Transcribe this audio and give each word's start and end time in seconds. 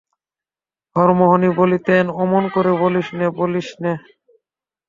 হরিমোহিনী 0.95 1.49
বলিতেন, 1.59 2.05
অমন 2.21 2.43
করে 2.55 2.71
বলিস 2.81 3.07
নে, 3.17 3.27
বলিস 3.39 3.69
নে। 3.81 3.93